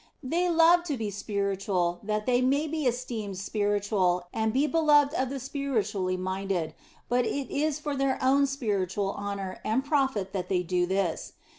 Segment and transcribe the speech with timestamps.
[0.23, 5.13] They love to be spiritual that they may be esteemed spiritual and be be loved
[5.13, 6.73] of the spiritually minded,
[7.07, 11.33] but it is for their own spiritual honour and profit that they do this.